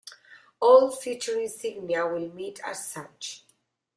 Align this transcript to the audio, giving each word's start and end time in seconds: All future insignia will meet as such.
All 0.61 0.89
future 0.95 1.39
insignia 1.39 2.07
will 2.07 2.33
meet 2.33 2.59
as 2.65 2.87
such. 2.87 3.43